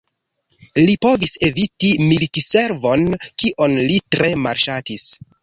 [0.85, 3.05] Li povis eviti militservon,
[3.43, 5.09] kion li tre malŝatis.